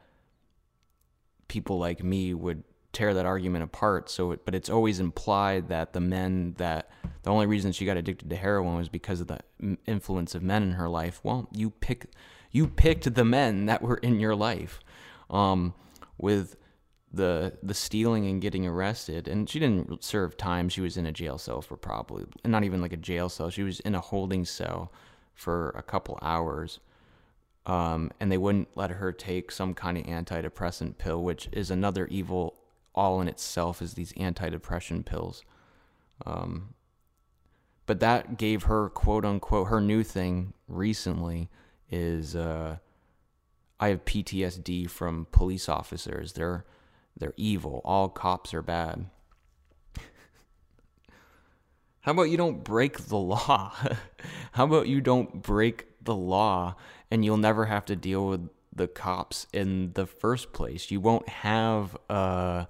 [1.49, 4.09] people like me would tear that argument apart.
[4.09, 6.91] So, it, but it's always implied that the men that
[7.23, 9.41] the only reason she got addicted to heroin was because of the
[9.87, 11.21] influence of men in her life.
[11.23, 12.07] Well, you pick
[12.51, 14.81] you picked the men that were in your life
[15.29, 15.75] um,
[16.17, 16.57] with
[17.17, 19.29] the the stealing and getting arrested.
[19.29, 20.69] And she didn't serve time.
[20.69, 23.51] She was in a jail cell for probably not even like a jail cell.
[23.51, 24.93] She was in a holding cell
[25.35, 26.81] for a couple hours.
[27.67, 32.07] Um, and they wouldn't let her take some kind of antidepressant pill, which is another
[32.09, 32.57] evil
[32.95, 35.45] all in itself, is these antidepressant pills.
[36.27, 36.75] Um,
[37.87, 41.49] but that gave her quote unquote her new thing recently
[41.91, 42.77] is uh,
[43.81, 46.33] I have PTSD from police officers.
[46.33, 46.65] They're
[47.17, 47.81] they're evil.
[47.85, 49.07] All cops are bad.
[52.01, 53.73] How about you don't break the law?
[54.53, 56.77] How about you don't break the law
[57.11, 60.91] and you'll never have to deal with the cops in the first place?
[60.91, 62.67] You won't have uh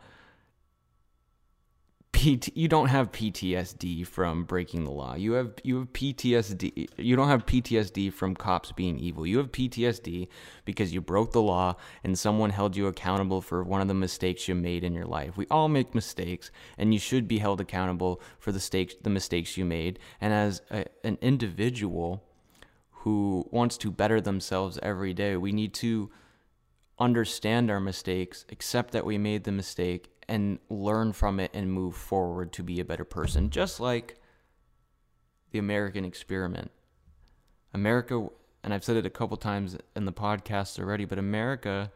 [2.24, 5.14] PT, you don't have PTSD from breaking the law.
[5.14, 6.88] You have you have PTSD.
[6.96, 9.26] You don't have PTSD from cops being evil.
[9.26, 10.28] You have PTSD
[10.64, 14.48] because you broke the law and someone held you accountable for one of the mistakes
[14.48, 15.36] you made in your life.
[15.36, 19.58] We all make mistakes, and you should be held accountable for the stakes, the mistakes
[19.58, 19.98] you made.
[20.18, 22.24] And as a, an individual
[22.90, 26.10] who wants to better themselves every day, we need to
[26.98, 31.94] understand our mistakes, accept that we made the mistake, and learn from it and move
[31.96, 34.16] forward to be a better person, just like
[35.50, 36.70] the American experiment.
[37.72, 38.28] America,
[38.62, 41.92] and I've said it a couple times in the podcast already, but America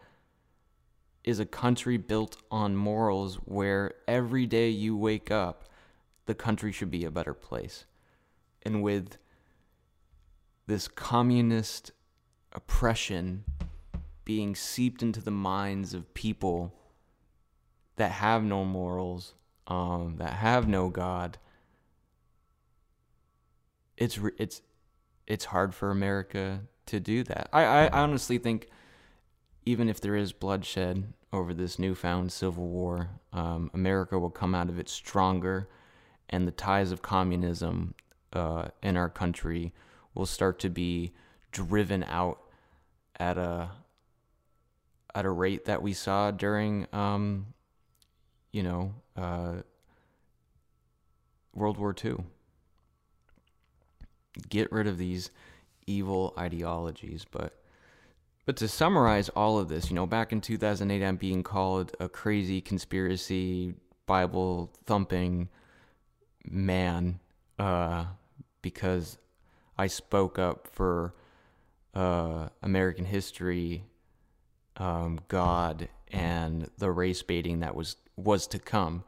[1.24, 5.64] is a country built on morals where every day you wake up,
[6.26, 7.84] the country should be a better place.
[8.62, 9.18] And with
[10.66, 11.92] this communist
[12.52, 13.44] oppression
[14.24, 16.77] being seeped into the minds of people
[17.98, 19.34] that have no morals,
[19.66, 21.38] um, that have no God,
[23.96, 24.62] it's it's
[25.26, 27.48] it's hard for America to do that.
[27.52, 28.68] I, I honestly think
[29.66, 34.70] even if there is bloodshed over this newfound civil war, um, America will come out
[34.70, 35.68] of it stronger,
[36.30, 37.94] and the ties of communism
[38.32, 39.74] uh, in our country
[40.14, 41.12] will start to be
[41.52, 42.40] driven out
[43.16, 43.70] at a
[45.14, 47.46] at a rate that we saw during um,
[48.52, 49.56] you know, uh,
[51.54, 52.16] World War II.
[54.48, 55.30] Get rid of these
[55.86, 57.26] evil ideologies.
[57.30, 57.54] But
[58.46, 62.08] but to summarize all of this, you know, back in 2008, I'm being called a
[62.08, 63.74] crazy conspiracy
[64.06, 65.50] Bible thumping
[66.48, 67.20] man
[67.58, 68.06] uh,
[68.62, 69.18] because
[69.76, 71.14] I spoke up for
[71.94, 73.84] uh, American history,
[74.78, 79.04] um, God, and the race baiting that was was to come.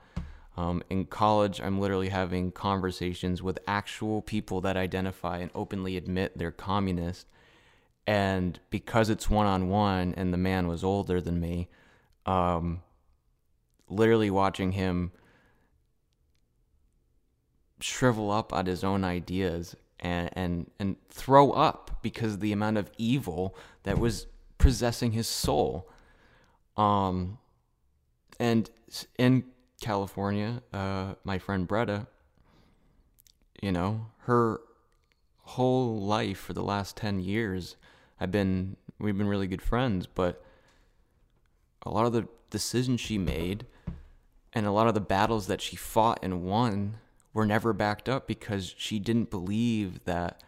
[0.57, 6.37] Um, in college, I'm literally having conversations with actual people that identify and openly admit
[6.37, 7.27] they're communist.
[8.07, 11.69] And because it's one on one and the man was older than me,
[12.27, 12.83] um,
[13.89, 15.13] literally watching him
[17.81, 22.91] shrivel up at his own ideas and, and, and throw up because the amount of
[22.99, 24.27] evil that was
[24.59, 25.89] possessing his soul.
[26.77, 27.39] Um,
[28.41, 28.71] and
[29.19, 29.45] in
[29.83, 32.07] California, uh, my friend Bretta,
[33.61, 34.63] you know, her
[35.43, 37.77] whole life for the last 10 years,
[38.19, 40.43] I've been, we've been really good friends, but
[41.83, 43.67] a lot of the decisions she made
[44.55, 46.97] and a lot of the battles that she fought and won
[47.35, 50.43] were never backed up because she didn't believe that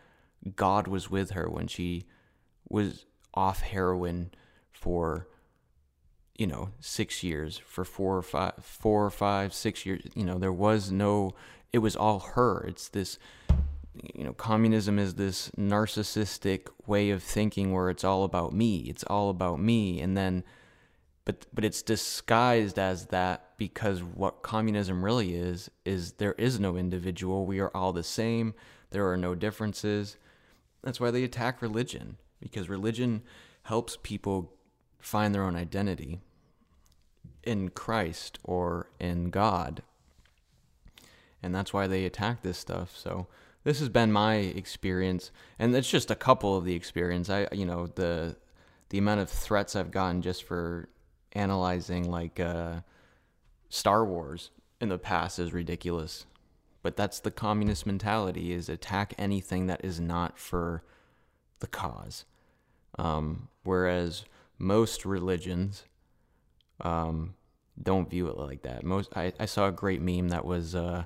[0.57, 2.07] God was with her when she
[2.70, 4.31] was off heroin
[4.72, 5.28] for
[6.37, 10.38] you know six years for four or five four or five six years you know
[10.38, 11.35] there was no
[11.73, 12.64] it was all her.
[12.66, 13.18] It's this
[14.14, 18.79] you know communism is this narcissistic way of thinking where it's all about me.
[18.88, 20.01] It's all about me.
[20.01, 20.45] And then
[21.25, 26.77] but but it's disguised as that because what communism really is is there is no
[26.77, 27.47] individual.
[27.47, 28.55] We are all the same.
[28.90, 30.16] There are no differences.
[30.83, 33.23] That's why they attack religion because religion
[33.64, 34.53] helps people
[35.02, 36.20] find their own identity
[37.42, 39.82] in Christ or in God.
[41.42, 42.96] And that's why they attack this stuff.
[42.96, 43.26] So
[43.64, 47.28] this has been my experience and it's just a couple of the experience.
[47.28, 48.36] I you know, the
[48.90, 50.88] the amount of threats I've gotten just for
[51.32, 52.80] analyzing like uh,
[53.68, 54.50] Star Wars
[54.80, 56.26] in the past is ridiculous.
[56.82, 60.82] But that's the communist mentality is attack anything that is not for
[61.61, 62.24] the cause.
[62.98, 64.24] Um, whereas
[64.62, 65.84] most religions
[66.80, 67.34] um,
[67.82, 68.84] don't view it like that.
[68.84, 71.04] Most I, I saw a great meme that was uh,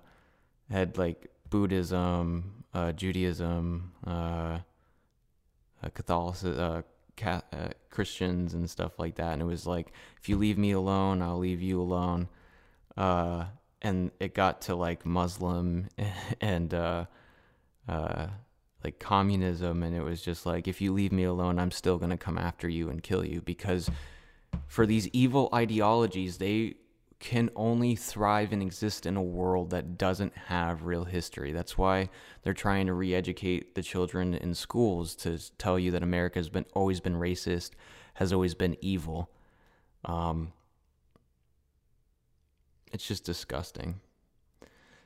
[0.71, 4.59] had like Buddhism, uh, Judaism, uh,
[5.83, 6.83] uh Catholicism, uh,
[7.27, 9.33] uh, Christians, and stuff like that.
[9.33, 12.29] And it was like, if you leave me alone, I'll leave you alone.
[13.83, 15.89] and it got to like Muslim
[16.41, 16.75] and
[18.87, 22.11] like communism and it was just like if you leave me alone i'm still going
[22.11, 23.91] to come after you and kill you because
[24.69, 26.77] for these evil ideologies they
[27.19, 31.51] can only thrive and exist in a world that doesn't have real history.
[31.51, 32.11] That's why
[32.43, 36.67] they're trying to re-educate the children in schools to tell you that america has been
[36.75, 37.71] always been racist
[38.15, 39.31] has always been evil.
[40.05, 40.53] Um,
[42.93, 44.01] it's just disgusting.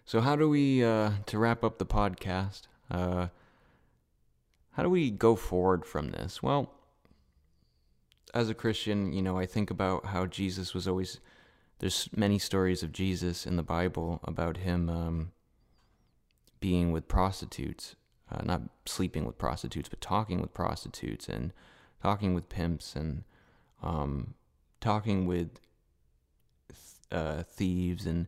[0.05, 3.29] So how do we uh, to wrap up the podcast uh,
[4.73, 6.43] how do we go forward from this?
[6.43, 6.73] Well,
[8.33, 11.21] as a Christian, you know, I think about how Jesus was always.
[11.81, 15.33] There's many stories of Jesus in the Bible about him um,
[16.61, 17.97] being with prostitutes,
[18.31, 21.53] uh, not sleeping with prostitutes, but talking with prostitutes and
[22.03, 23.25] talking with pimps and
[23.83, 24.35] um,
[24.81, 25.59] talking with
[27.11, 28.27] uh, thieves and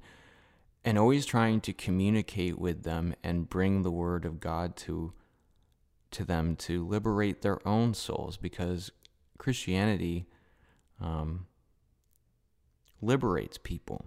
[0.85, 5.13] and always trying to communicate with them and bring the word of God to
[6.13, 8.91] to them to liberate their own souls because
[9.39, 10.27] Christianity
[11.01, 11.47] um,
[13.01, 14.07] liberates people.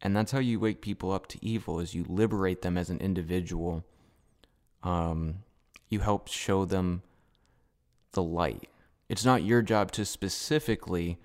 [0.00, 2.98] And that's how you wake people up to evil is you liberate them as an
[2.98, 3.84] individual.
[4.82, 5.42] Um,
[5.88, 7.02] you help show them
[8.12, 8.68] the light.
[9.08, 11.18] It's not your job to specifically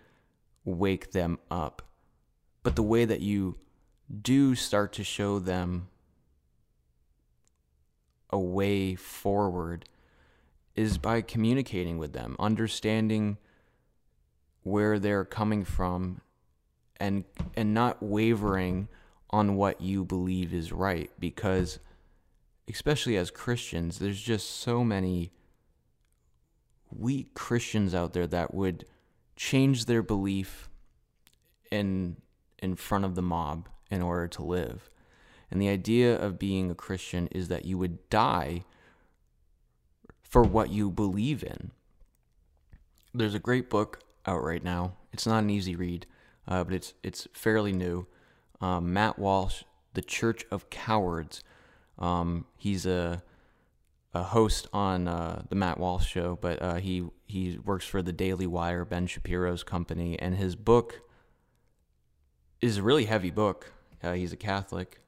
[0.66, 1.82] wake them up,
[2.64, 3.58] but the way that you
[4.22, 5.90] do start to show them
[8.34, 9.86] a way forward
[10.76, 13.38] is by communicating with them, understanding
[14.64, 16.20] where they're coming from
[16.98, 17.24] and
[17.56, 18.88] and not wavering
[19.30, 21.80] on what you believe is right because
[22.68, 25.32] especially as Christians there's just so many
[26.90, 28.86] weak Christians out there that would
[29.36, 30.70] change their belief
[31.72, 32.16] in
[32.60, 34.90] in front of the mob in order to live.
[35.54, 38.64] And the idea of being a Christian is that you would die
[40.24, 41.70] for what you believe in.
[43.14, 44.94] There's a great book out right now.
[45.12, 46.08] It's not an easy read,
[46.48, 48.08] uh, but it's it's fairly new.
[48.62, 49.62] Um, Matt Walsh,
[49.94, 51.44] The Church of Cowards.
[52.00, 53.22] Um, he's a
[54.16, 58.12] a host on uh, the Matt Walsh show, but uh, he he works for the
[58.12, 61.02] Daily Wire, Ben Shapiro's company, and his book
[62.60, 63.72] is a really heavy book.
[64.02, 65.00] Uh, he's a Catholic,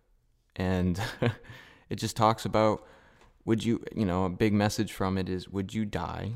[0.56, 1.00] and
[1.90, 2.86] it just talks about
[3.46, 6.34] would you you know a big message from it is would you die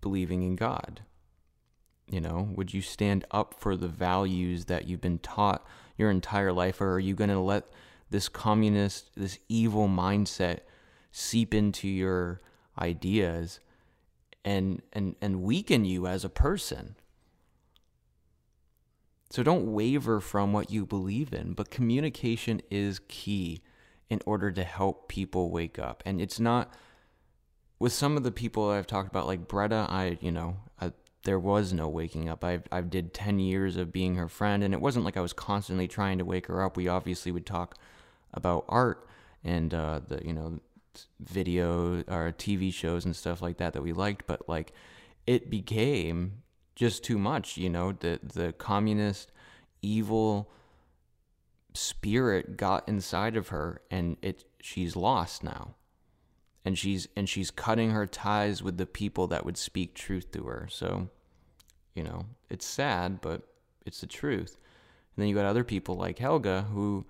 [0.00, 1.02] believing in god?
[2.06, 5.66] You know would you stand up for the values that you've been taught
[5.96, 7.64] your entire life or are you going to let
[8.10, 10.60] this communist this evil mindset
[11.10, 12.40] seep into your
[12.78, 13.60] ideas
[14.44, 16.96] and and and weaken you as a person
[19.32, 23.62] so don't waver from what you believe in, but communication is key
[24.10, 26.02] in order to help people wake up.
[26.04, 26.70] And it's not
[27.78, 30.92] with some of the people I've talked about, like Bretta, I, you know, I,
[31.24, 32.44] there was no waking up.
[32.44, 35.32] I I did 10 years of being her friend, and it wasn't like I was
[35.32, 36.76] constantly trying to wake her up.
[36.76, 37.78] We obviously would talk
[38.34, 39.08] about art
[39.42, 40.60] and uh, the, you know,
[41.20, 44.74] video or TV shows and stuff like that that we liked, but like
[45.26, 46.41] it became
[46.74, 47.56] just too much.
[47.56, 49.32] You know, the the communist
[49.80, 50.50] evil
[51.74, 55.74] spirit got inside of her, and it she's lost now,
[56.64, 60.44] and she's and she's cutting her ties with the people that would speak truth to
[60.44, 60.68] her.
[60.70, 61.08] So,
[61.94, 63.42] you know, it's sad, but
[63.84, 64.56] it's the truth.
[65.16, 67.06] And then you got other people like Helga who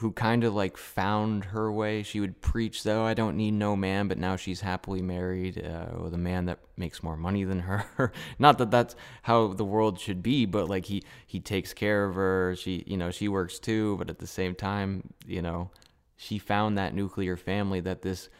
[0.00, 2.02] who kind of like found her way.
[2.02, 6.00] She would preach, though, I don't need no man, but now she's happily married uh,
[6.02, 8.10] with a man that makes more money than her.
[8.38, 12.14] Not that that's how the world should be, but like he he takes care of
[12.14, 12.56] her.
[12.56, 15.70] She you know she works too, but at the same time, you know,
[16.16, 18.30] she found that nuclear family that this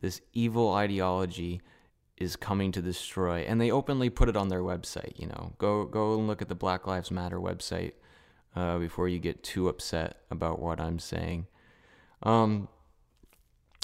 [0.00, 1.60] this evil ideology
[2.16, 5.20] is coming to destroy, and they openly put it on their website.
[5.20, 7.92] You know, go go and look at the Black Lives Matter website
[8.56, 11.46] uh, before you get too upset about what I'm saying.
[12.22, 12.68] Um,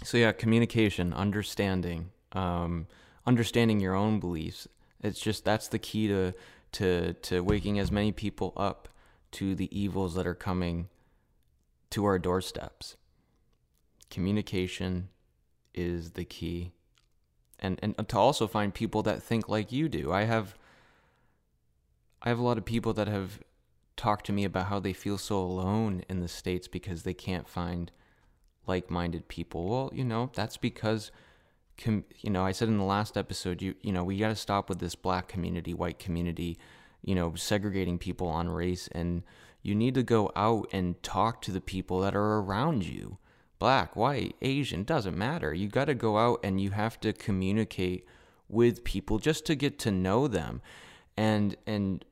[0.02, 2.86] so yeah, communication, understanding, um,
[3.26, 4.68] understanding your own beliefs.
[5.02, 6.34] It's just that's the key to
[6.72, 8.88] to to waking as many people up
[9.32, 10.88] to the evils that are coming
[11.90, 12.96] to our doorsteps.
[14.10, 15.08] Communication
[15.74, 16.72] is the key.
[17.58, 20.12] And and to also find people that think like you do.
[20.12, 20.56] I have
[22.22, 23.40] I have a lot of people that have
[24.00, 27.48] talk to me about how they feel so alone in the States because they can't
[27.48, 27.92] find
[28.66, 29.68] like minded people.
[29.68, 31.10] Well, you know, that's because.
[31.84, 34.36] Com- you know, I said in the last episode, you you know, we got to
[34.36, 36.58] stop with this black community, white community,
[37.02, 39.22] you know, segregating people on race, and
[39.62, 43.18] you need to go out and talk to the people that are around you.
[43.58, 45.54] black, white, Asian, doesn't matter.
[45.54, 48.04] You got to go out and you have to communicate
[48.48, 50.60] with people just to get to know them.
[51.16, 52.04] And and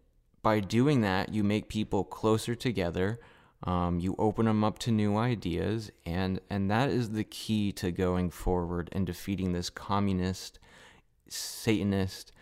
[0.43, 3.21] by doing that, you make people closer together.
[3.65, 7.91] Um, you open them up to new ideas, and and that is the key to
[7.91, 10.61] going forward and defeating this communist,
[11.29, 12.33] Satanist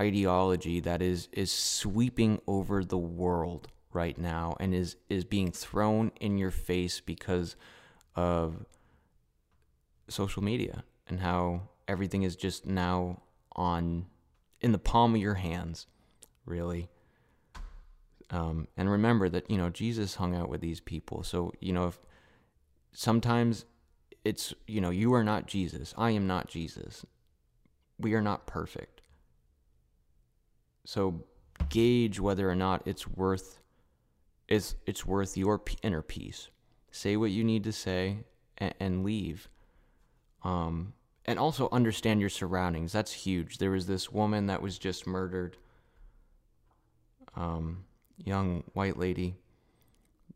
[0.00, 6.10] ideology that is is sweeping over the world right now and is is being thrown
[6.20, 7.56] in your face because
[8.16, 8.64] of
[10.08, 13.20] social media and how everything is just now
[13.54, 14.06] on
[14.60, 15.86] in the palm of your hands,
[16.46, 16.88] really.
[18.32, 21.88] Um, and remember that you know Jesus hung out with these people, so you know
[21.88, 22.00] if
[22.92, 23.66] sometimes
[24.24, 27.04] it's you know you are not Jesus, I am not Jesus,
[27.98, 29.02] we are not perfect.
[30.86, 31.24] So
[31.68, 33.60] gauge whether or not it's worth
[34.48, 36.48] it's it's worth your inner peace.
[36.90, 38.24] Say what you need to say
[38.58, 39.48] and, and leave.
[40.42, 42.92] Um, and also understand your surroundings.
[42.92, 43.58] That's huge.
[43.58, 45.56] There was this woman that was just murdered.
[47.36, 47.84] Um,
[48.24, 49.36] young white lady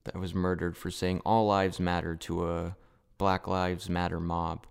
[0.05, 2.76] that was murdered for saying all lives matter to a
[3.18, 4.66] Black Lives Matter mob.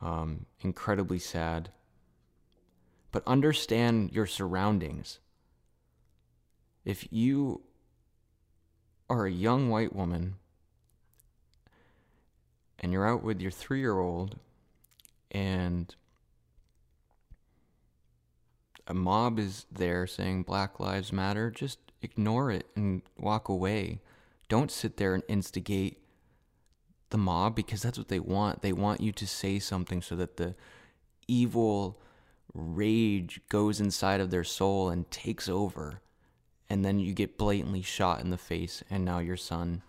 [0.00, 1.70] Um, incredibly sad.
[3.10, 5.18] But understand your surroundings.
[6.84, 7.62] If you
[9.10, 10.36] are a young white woman
[12.78, 14.36] and you're out with your three year old
[15.30, 15.94] and
[18.86, 24.00] a mob is there saying Black Lives Matter, just ignore it and walk away.
[24.48, 25.98] Don't sit there and instigate
[27.10, 28.62] the mob because that's what they want.
[28.62, 30.54] They want you to say something so that the
[31.28, 32.00] evil
[32.54, 36.00] rage goes inside of their soul and takes over.
[36.68, 39.82] And then you get blatantly shot in the face, and now your son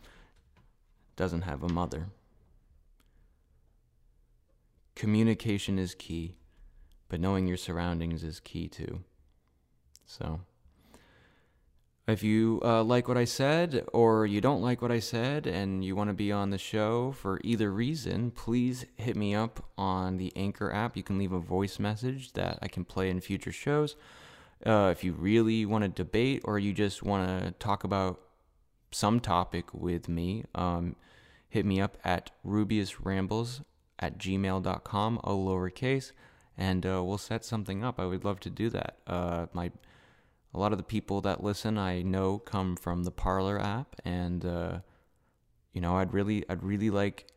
[1.15, 2.07] doesn't have a mother.
[4.95, 6.35] Communication is key
[7.13, 9.03] but knowing your surroundings is key too.
[10.03, 10.39] So,
[12.07, 15.85] if you uh, like what I said or you don't like what I said and
[15.85, 20.17] you want to be on the show for either reason, please hit me up on
[20.17, 20.97] the Anchor app.
[20.97, 23.95] You can leave a voice message that I can play in future shows.
[24.65, 28.21] Uh, if you really want to debate or you just want to talk about
[28.89, 30.95] some topic with me, um,
[31.47, 33.63] hit me up at rubeusrambles
[33.99, 36.11] at gmail.com, all lowercase
[36.57, 37.99] and uh, we'll set something up.
[37.99, 38.97] I would love to do that.
[39.07, 39.71] Uh, my
[40.53, 44.45] a lot of the people that listen I know come from the Parler app, and
[44.45, 44.79] uh,
[45.73, 47.27] you know I'd really I'd really like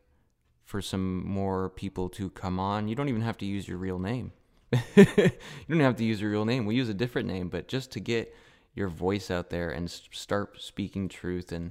[0.65, 2.89] for some more people to come on.
[2.89, 4.33] You don't even have to use your real name.
[4.97, 5.31] you
[5.69, 6.67] don't have to use your real name.
[6.67, 8.35] We use a different name, but just to get
[8.75, 11.71] your voice out there and start speaking truth and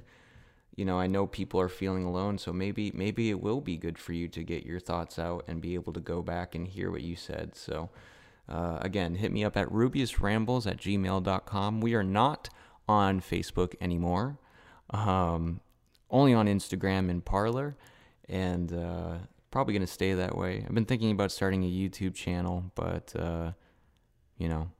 [0.76, 3.98] you know, I know people are feeling alone, so maybe maybe it will be good
[3.98, 6.90] for you to get your thoughts out and be able to go back and hear
[6.90, 7.56] what you said.
[7.56, 7.88] So
[8.48, 11.80] uh, again, hit me up at rubeusrambles at gmail.com.
[11.80, 12.50] We are not
[12.86, 14.38] on Facebook anymore.
[14.90, 15.60] Um,
[16.10, 17.76] only on Instagram and Parler,
[18.28, 19.14] and uh,
[19.50, 20.62] probably going to stay that way.
[20.64, 23.52] I've been thinking about starting a YouTube channel, but uh,
[24.38, 24.70] you know,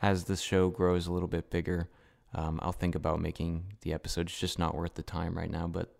[0.00, 1.88] as the show grows a little bit bigger,
[2.34, 4.26] um, I'll think about making the episode.
[4.26, 5.66] It's just not worth the time right now.
[5.66, 5.94] But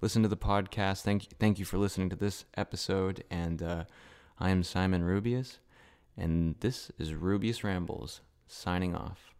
[0.00, 1.02] listen to the podcast.
[1.02, 3.24] Thank thank you for listening to this episode.
[3.30, 3.84] And uh,
[4.38, 5.58] I am Simon Rubeus,
[6.16, 9.33] and this is Rubeus Rambles signing off.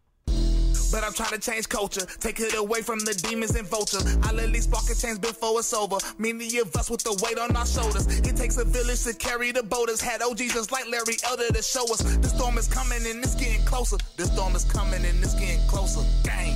[0.91, 4.17] But I'm trying to change culture, take it away from the demons and vultures.
[4.23, 5.97] I'll at least spark a change before it's over.
[6.17, 8.07] Many of us with the weight on our shoulders.
[8.19, 10.01] It takes a village to carry the boaters.
[10.01, 12.01] Had OGs just like Larry Elder to show us.
[12.01, 13.97] The storm is coming and it's getting closer.
[14.17, 16.01] The storm is coming and it's getting closer.
[16.23, 16.55] Gang.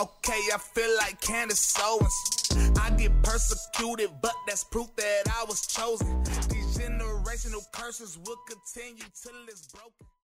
[0.00, 2.12] Okay, I feel like Candace Owens.
[2.80, 6.22] I get persecuted, but that's proof that I was chosen.
[6.48, 10.15] These generational curses will continue till it's broken.